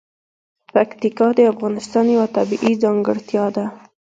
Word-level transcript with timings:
پکتیکا 0.73 1.27
د 1.37 1.39
افغانستان 1.51 2.05
یوه 2.15 2.27
طبیعي 2.37 2.73
ځانګړتیا 2.83 3.45
ده. 3.55 3.65